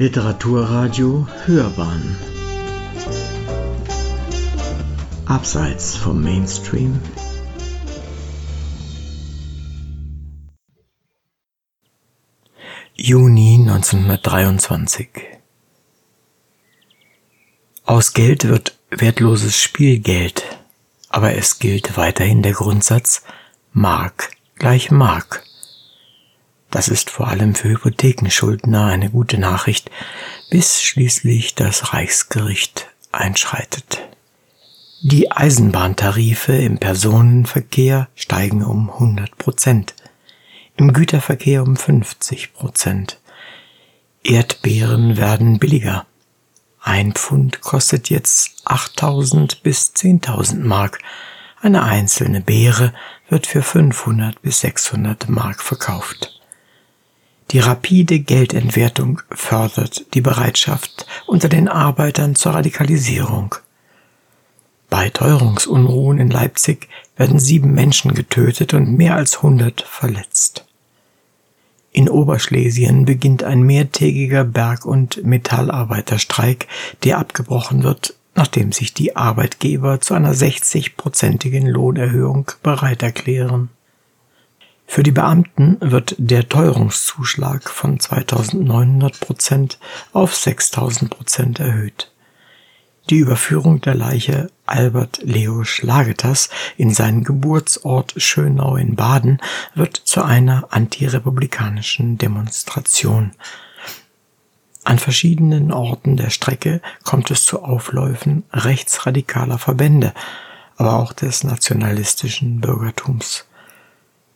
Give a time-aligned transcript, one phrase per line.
[0.00, 2.16] Literaturradio Hörbahn.
[5.26, 7.00] Abseits vom Mainstream.
[12.94, 15.08] Juni 1923
[17.84, 20.44] Aus Geld wird wertloses Spielgeld,
[21.08, 23.24] aber es gilt weiterhin der Grundsatz
[23.72, 25.47] Mark gleich Mark.
[26.70, 29.90] Das ist vor allem für Hypothekenschuldner eine gute Nachricht,
[30.50, 34.02] bis schließlich das Reichsgericht einschreitet.
[35.00, 39.94] Die Eisenbahntarife im Personenverkehr steigen um 100 Prozent,
[40.76, 43.18] im Güterverkehr um 50 Prozent.
[44.22, 46.04] Erdbeeren werden billiger.
[46.80, 50.98] Ein Pfund kostet jetzt 8000 bis 10.000 Mark.
[51.60, 52.92] Eine einzelne Beere
[53.28, 56.37] wird für 500 bis 600 Mark verkauft.
[57.50, 63.54] Die rapide Geldentwertung fördert die Bereitschaft unter den Arbeitern zur Radikalisierung.
[64.90, 70.66] Bei Teuerungsunruhen in Leipzig werden sieben Menschen getötet und mehr als hundert verletzt.
[71.90, 76.68] In Oberschlesien beginnt ein mehrtägiger Berg- und Metallarbeiterstreik,
[77.02, 83.70] der abgebrochen wird, nachdem sich die Arbeitgeber zu einer 60-prozentigen Lohnerhöhung bereit erklären.
[84.90, 89.78] Für die Beamten wird der Teuerungszuschlag von 2900 Prozent
[90.14, 92.10] auf 6000 Prozent erhöht.
[93.10, 99.40] Die Überführung der Leiche Albert Leo Schlageters in seinen Geburtsort Schönau in Baden
[99.74, 103.32] wird zu einer antirepublikanischen Demonstration.
[104.84, 110.14] An verschiedenen Orten der Strecke kommt es zu Aufläufen rechtsradikaler Verbände,
[110.76, 113.47] aber auch des nationalistischen Bürgertums.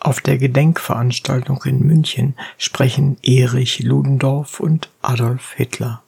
[0.00, 6.02] Auf der Gedenkveranstaltung in München sprechen Erich Ludendorff und Adolf Hitler.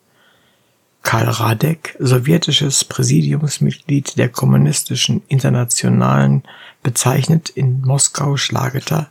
[1.03, 6.43] Karl Radek, sowjetisches Präsidiumsmitglied der Kommunistischen Internationalen,
[6.83, 9.09] bezeichnet in Moskau Schlageter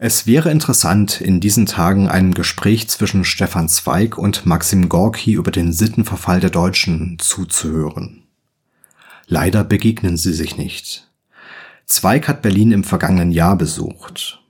[0.00, 5.50] Es wäre interessant, in diesen Tagen ein Gespräch zwischen Stefan Zweig und Maxim Gorki über
[5.50, 8.22] den Sittenverfall der Deutschen zuzuhören.
[9.26, 11.10] Leider begegnen sie sich nicht.
[11.84, 14.40] Zweig hat Berlin im vergangenen Jahr besucht.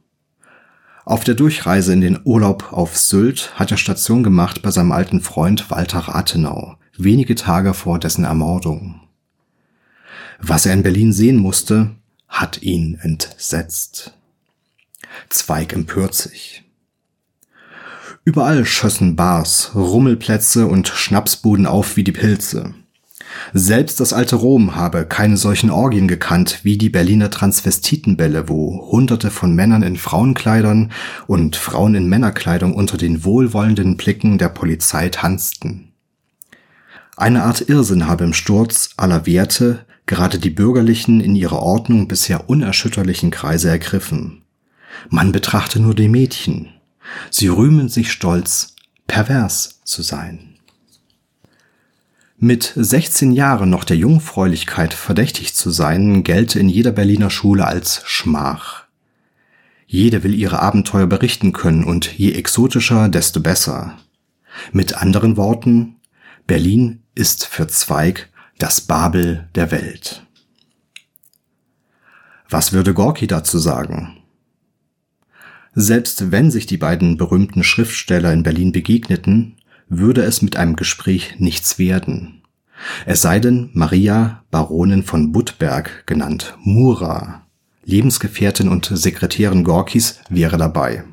[1.06, 5.22] Auf der Durchreise in den Urlaub auf Sylt hat er Station gemacht bei seinem alten
[5.22, 9.00] Freund Walter Rathenau, wenige Tage vor dessen Ermordung.
[10.40, 11.92] Was er in Berlin sehen musste,
[12.28, 14.17] hat ihn entsetzt.
[15.28, 16.64] Zweig empört sich.
[18.24, 22.74] Überall schössen Bars, Rummelplätze und Schnapsbuden auf wie die Pilze.
[23.52, 29.30] Selbst das alte Rom habe keine solchen Orgien gekannt wie die Berliner Transvestitenbälle, wo Hunderte
[29.30, 30.92] von Männern in Frauenkleidern
[31.26, 35.92] und Frauen in Männerkleidung unter den wohlwollenden Blicken der Polizei tanzten.
[37.16, 42.48] Eine Art Irrsinn habe im Sturz aller Werte gerade die bürgerlichen in ihrer Ordnung bisher
[42.48, 44.37] unerschütterlichen Kreise ergriffen.
[45.08, 46.70] Man betrachte nur die Mädchen.
[47.30, 48.74] Sie rühmen sich stolz,
[49.06, 50.58] pervers zu sein.
[52.40, 58.02] Mit 16 Jahren noch der Jungfräulichkeit verdächtig zu sein, gelte in jeder Berliner Schule als
[58.04, 58.84] Schmach.
[59.88, 63.98] Jede will ihre Abenteuer berichten können und je exotischer, desto besser.
[64.70, 65.96] Mit anderen Worten,
[66.46, 68.28] Berlin ist für Zweig
[68.58, 70.24] das Babel der Welt.
[72.48, 74.17] Was würde Gorki dazu sagen?
[75.74, 79.56] Selbst wenn sich die beiden berühmten Schriftsteller in Berlin begegneten,
[79.88, 82.42] würde es mit einem Gespräch nichts werden.
[83.06, 87.46] Es sei denn, Maria, Baronin von Budberg, genannt Mura,
[87.84, 91.04] Lebensgefährtin und Sekretärin Gorkis, wäre dabei.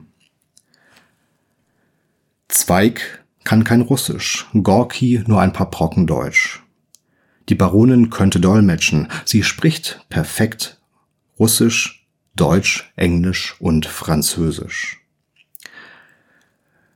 [2.48, 6.64] Zweig kann kein Russisch, Gorki nur ein paar Brocken Deutsch.
[7.50, 10.80] Die Baronin könnte dolmetschen, sie spricht perfekt
[11.40, 12.05] Russisch,
[12.36, 15.00] Deutsch, Englisch und Französisch.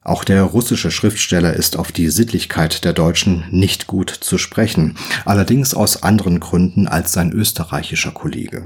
[0.01, 5.73] Auch der russische Schriftsteller ist auf die Sittlichkeit der Deutschen nicht gut zu sprechen, allerdings
[5.73, 8.65] aus anderen Gründen als sein österreichischer Kollege.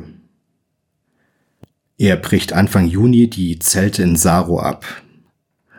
[1.98, 4.86] Er bricht Anfang Juni die Zelte in Saro ab.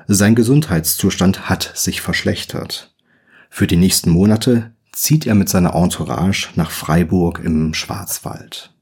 [0.06, 2.94] Sein Gesundheitszustand hat sich verschlechtert.
[3.50, 8.73] Für die nächsten Monate zieht er mit seiner Entourage nach Freiburg im Schwarzwald.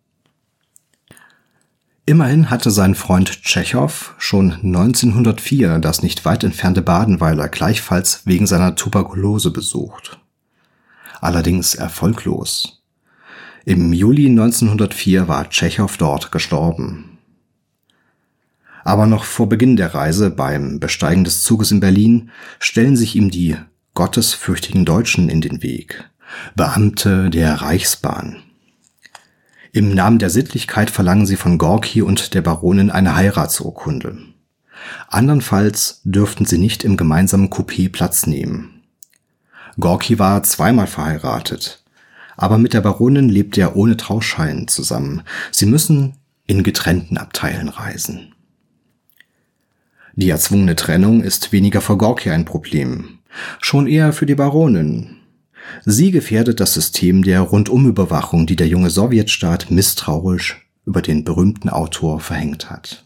[2.04, 8.74] Immerhin hatte sein Freund Tschechow schon 1904 das nicht weit entfernte Badenweiler gleichfalls wegen seiner
[8.74, 10.18] Tuberkulose besucht.
[11.20, 12.82] Allerdings erfolglos.
[13.64, 17.18] Im Juli 1904 war Tschechow dort gestorben.
[18.82, 23.30] Aber noch vor Beginn der Reise beim Besteigen des Zuges in Berlin stellen sich ihm
[23.30, 23.56] die
[23.94, 26.10] gottesfürchtigen Deutschen in den Weg,
[26.56, 28.42] Beamte der Reichsbahn.
[29.74, 34.18] Im Namen der Sittlichkeit verlangen sie von Gorki und der Baronin eine Heiratsurkunde.
[35.08, 38.82] Andernfalls dürften sie nicht im gemeinsamen Coupé Platz nehmen.
[39.80, 41.82] Gorki war zweimal verheiratet,
[42.36, 45.22] aber mit der Baronin lebt er ohne Trauschein zusammen.
[45.50, 48.34] Sie müssen in getrennten Abteilen reisen.
[50.16, 53.20] Die erzwungene Trennung ist weniger für Gorki ein Problem,
[53.58, 55.21] schon eher für die Baronin,
[55.84, 62.20] Sie gefährdet das System der Rundumüberwachung, die der junge Sowjetstaat misstrauisch über den berühmten Autor
[62.20, 63.02] verhängt hat.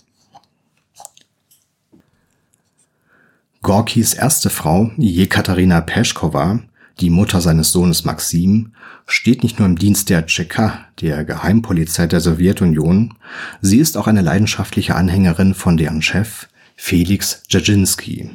[3.62, 6.60] Gorkis erste Frau, Jekaterina Peschkova,
[7.00, 8.72] die Mutter seines Sohnes Maxim,
[9.06, 13.14] steht nicht nur im Dienst der Tscheka, der Geheimpolizei der Sowjetunion,
[13.60, 18.30] sie ist auch eine leidenschaftliche Anhängerin von deren Chef Felix Dzerzhinsky.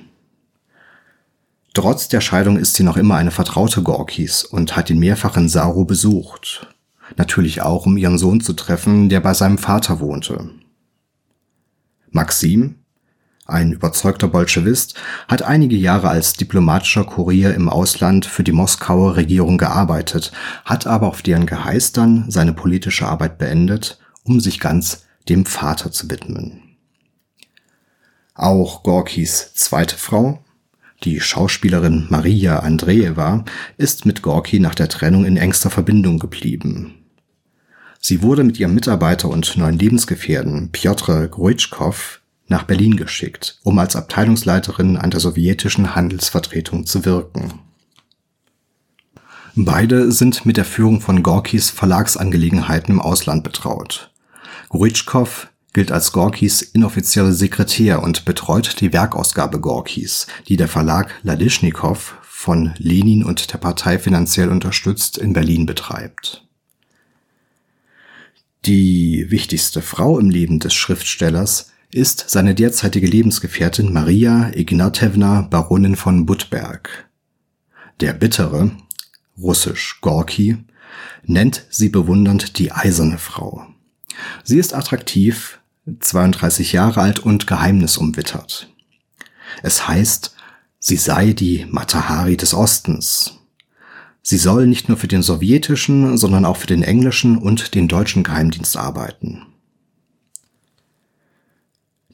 [1.74, 5.48] Trotz der Scheidung ist sie noch immer eine Vertraute Gorkis und hat ihn mehrfach in
[5.48, 6.68] Saru besucht.
[7.16, 10.50] Natürlich auch, um ihren Sohn zu treffen, der bei seinem Vater wohnte.
[12.10, 12.76] Maxim,
[13.46, 14.96] ein überzeugter Bolschewist,
[15.28, 20.32] hat einige Jahre als diplomatischer Kurier im Ausland für die Moskauer Regierung gearbeitet,
[20.66, 25.92] hat aber auf deren Geheiß dann seine politische Arbeit beendet, um sich ganz dem Vater
[25.92, 26.62] zu widmen.
[28.36, 30.44] Auch Gorkis zweite Frau,
[31.04, 33.44] die Schauspielerin Maria Andreeva
[33.78, 36.96] ist mit Gorki nach der Trennung in engster Verbindung geblieben.
[38.00, 43.96] Sie wurde mit ihrem Mitarbeiter und neuen Lebensgefährten Piotr Gruitschkow nach Berlin geschickt, um als
[43.96, 47.54] Abteilungsleiterin an der sowjetischen Handelsvertretung zu wirken.
[49.56, 54.12] Beide sind mit der Führung von Gorkis Verlagsangelegenheiten im Ausland betraut.
[54.70, 62.16] Gruitschkow gilt als Gorkis inoffizielle Sekretär und betreut die Werkausgabe Gorkis, die der Verlag Ladischnikow
[62.22, 66.46] von Lenin und der Partei finanziell unterstützt in Berlin betreibt.
[68.66, 76.26] Die wichtigste Frau im Leben des Schriftstellers ist seine derzeitige Lebensgefährtin Maria Ignatewna Baronin von
[76.26, 77.10] Budberg.
[78.00, 78.72] Der Bittere,
[79.38, 80.58] russisch Gorki,
[81.24, 83.66] nennt sie bewundernd die eiserne Frau.
[84.44, 88.70] Sie ist attraktiv, 32 Jahre alt und geheimnisumwittert.
[89.64, 90.36] Es heißt,
[90.80, 93.40] sie sei die Matahari des Ostens.
[94.22, 98.24] Sie soll nicht nur für den sowjetischen, sondern auch für den englischen und den deutschen
[98.24, 99.42] Geheimdienst arbeiten.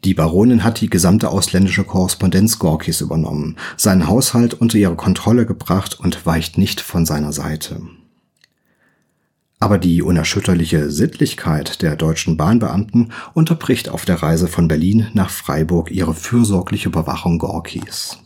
[0.04, 6.00] Die Baronin hat die gesamte ausländische Korrespondenz Gorkis übernommen, seinen Haushalt unter ihre Kontrolle gebracht
[6.00, 7.82] und weicht nicht von seiner Seite.
[9.60, 15.90] Aber die unerschütterliche Sittlichkeit der deutschen Bahnbeamten unterbricht auf der Reise von Berlin nach Freiburg
[15.90, 18.20] ihre fürsorgliche Überwachung Gorkis.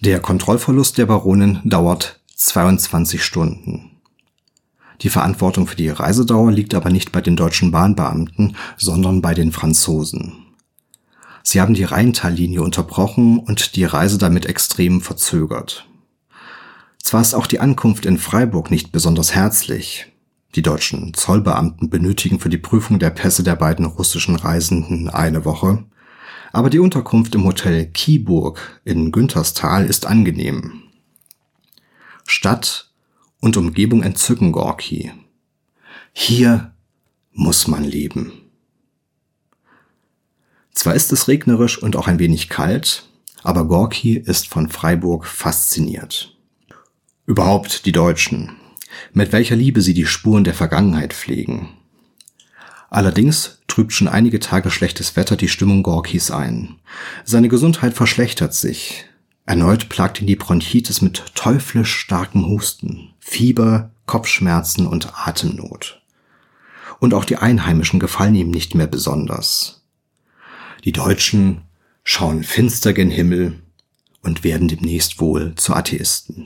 [0.00, 3.90] Der Kontrollverlust der Baronin dauert 22 Stunden.
[5.02, 9.52] Die Verantwortung für die Reisedauer liegt aber nicht bei den deutschen Bahnbeamten, sondern bei den
[9.52, 10.46] Franzosen.
[11.42, 15.86] Sie haben die Rheintallinie unterbrochen und die Reise damit extrem verzögert.
[17.06, 20.12] Zwar ist auch die Ankunft in Freiburg nicht besonders herzlich.
[20.56, 25.84] Die deutschen Zollbeamten benötigen für die Prüfung der Pässe der beiden russischen Reisenden eine Woche,
[26.52, 30.82] aber die Unterkunft im Hotel Kieburg in Günterstal ist angenehm.
[32.26, 32.90] Stadt
[33.38, 35.12] und Umgebung entzücken Gorki.
[36.12, 36.74] Hier
[37.30, 38.32] muss man leben.
[40.72, 43.08] Zwar ist es regnerisch und auch ein wenig kalt,
[43.44, 46.35] aber Gorki ist von Freiburg fasziniert.
[47.26, 48.52] Überhaupt die Deutschen.
[49.12, 51.70] Mit welcher Liebe sie die Spuren der Vergangenheit pflegen.
[52.88, 56.76] Allerdings trübt schon einige Tage schlechtes Wetter die Stimmung Gorkis ein.
[57.24, 59.06] Seine Gesundheit verschlechtert sich.
[59.44, 66.00] Erneut plagt ihn die Bronchitis mit teuflisch starkem Husten, Fieber, Kopfschmerzen und Atemnot.
[67.00, 69.82] Und auch die Einheimischen gefallen ihm nicht mehr besonders.
[70.84, 71.62] Die Deutschen
[72.04, 73.60] schauen finster gen Himmel
[74.22, 76.45] und werden demnächst wohl zu Atheisten.